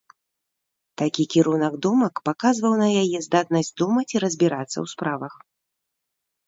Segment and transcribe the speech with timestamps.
[1.01, 5.33] Такі кірунак думак паказваў на яе здатнасць думаць і разбірацца ў справах.